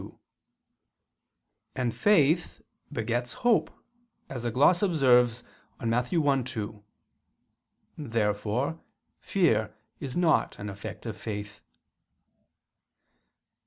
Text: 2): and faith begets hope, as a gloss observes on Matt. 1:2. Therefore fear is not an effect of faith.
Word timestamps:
2): 0.01 0.17
and 1.75 1.95
faith 1.95 2.63
begets 2.91 3.33
hope, 3.45 3.69
as 4.29 4.43
a 4.43 4.49
gloss 4.49 4.81
observes 4.81 5.43
on 5.79 5.91
Matt. 5.91 6.05
1:2. 6.05 6.81
Therefore 7.99 8.79
fear 9.19 9.75
is 9.99 10.17
not 10.17 10.57
an 10.57 10.69
effect 10.71 11.05
of 11.05 11.15
faith. 11.15 11.61